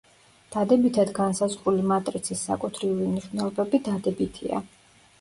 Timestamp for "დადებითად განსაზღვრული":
0.53-1.87